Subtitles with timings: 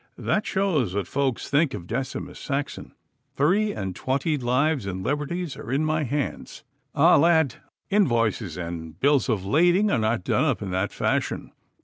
[0.17, 2.91] 'That shows what folk think of Decimus Saxon.
[3.37, 6.63] Three and twenty lives and liberties are in my hands.
[6.95, 7.57] Ah, lad,
[7.91, 11.51] invoices and bills of lading are not done up in that fashion.